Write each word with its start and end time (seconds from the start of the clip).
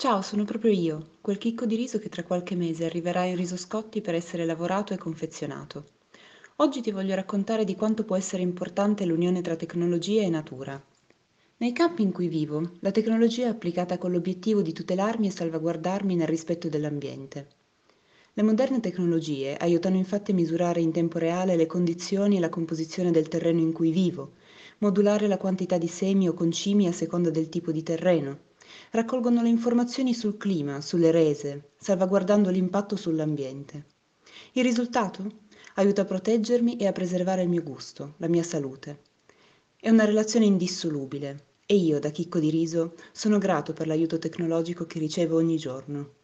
Ciao, 0.00 0.22
sono 0.22 0.44
proprio 0.44 0.70
io, 0.70 1.16
quel 1.20 1.38
chicco 1.38 1.66
di 1.66 1.74
riso 1.74 1.98
che 1.98 2.08
tra 2.08 2.22
qualche 2.22 2.54
mese 2.54 2.84
arriverà 2.84 3.24
in 3.24 3.34
risoscotti 3.34 4.00
per 4.00 4.14
essere 4.14 4.44
lavorato 4.44 4.94
e 4.94 4.96
confezionato. 4.96 5.86
Oggi 6.58 6.80
ti 6.80 6.92
voglio 6.92 7.16
raccontare 7.16 7.64
di 7.64 7.74
quanto 7.74 8.04
può 8.04 8.14
essere 8.14 8.42
importante 8.42 9.04
l'unione 9.04 9.40
tra 9.40 9.56
tecnologia 9.56 10.22
e 10.22 10.28
natura. 10.28 10.80
Nei 11.56 11.72
campi 11.72 12.02
in 12.02 12.12
cui 12.12 12.28
vivo, 12.28 12.74
la 12.78 12.92
tecnologia 12.92 13.46
è 13.46 13.48
applicata 13.48 13.98
con 13.98 14.12
l'obiettivo 14.12 14.62
di 14.62 14.72
tutelarmi 14.72 15.26
e 15.26 15.30
salvaguardarmi 15.32 16.14
nel 16.14 16.28
rispetto 16.28 16.68
dell'ambiente. 16.68 17.48
Le 18.34 18.42
moderne 18.44 18.78
tecnologie 18.78 19.56
aiutano 19.56 19.96
infatti 19.96 20.30
a 20.30 20.34
misurare 20.34 20.80
in 20.80 20.92
tempo 20.92 21.18
reale 21.18 21.56
le 21.56 21.66
condizioni 21.66 22.36
e 22.36 22.40
la 22.40 22.50
composizione 22.50 23.10
del 23.10 23.26
terreno 23.26 23.58
in 23.58 23.72
cui 23.72 23.90
vivo, 23.90 24.34
modulare 24.78 25.26
la 25.26 25.38
quantità 25.38 25.76
di 25.76 25.88
semi 25.88 26.28
o 26.28 26.34
concimi 26.34 26.86
a 26.86 26.92
seconda 26.92 27.30
del 27.30 27.48
tipo 27.48 27.72
di 27.72 27.82
terreno, 27.82 28.46
raccolgono 28.90 29.42
le 29.42 29.48
informazioni 29.48 30.14
sul 30.14 30.36
clima, 30.36 30.80
sulle 30.80 31.10
rese, 31.10 31.70
salvaguardando 31.78 32.50
l'impatto 32.50 32.96
sull'ambiente. 32.96 33.84
Il 34.52 34.64
risultato? 34.64 35.46
Aiuta 35.74 36.02
a 36.02 36.04
proteggermi 36.04 36.76
e 36.76 36.86
a 36.86 36.92
preservare 36.92 37.42
il 37.42 37.48
mio 37.48 37.62
gusto, 37.62 38.14
la 38.16 38.28
mia 38.28 38.42
salute. 38.42 39.00
È 39.80 39.90
una 39.90 40.04
relazione 40.04 40.46
indissolubile 40.46 41.44
e 41.66 41.76
io, 41.76 41.98
da 42.00 42.10
chicco 42.10 42.38
di 42.38 42.50
riso, 42.50 42.94
sono 43.12 43.38
grato 43.38 43.72
per 43.72 43.86
l'aiuto 43.86 44.18
tecnologico 44.18 44.86
che 44.86 44.98
ricevo 44.98 45.36
ogni 45.36 45.56
giorno. 45.56 46.14